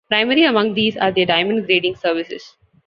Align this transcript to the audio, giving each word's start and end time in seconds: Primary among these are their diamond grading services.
Primary 0.09 0.45
among 0.45 0.73
these 0.73 0.97
are 0.97 1.11
their 1.11 1.27
diamond 1.27 1.67
grading 1.67 1.95
services. 1.95 2.55